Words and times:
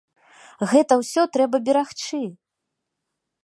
Гэта 0.71 0.97
ўсё 1.01 1.21
трэба 1.37 1.57
берагчы! 1.67 2.21